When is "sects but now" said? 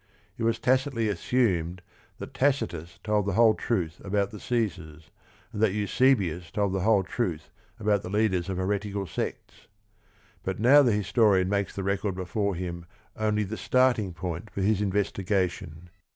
9.05-10.81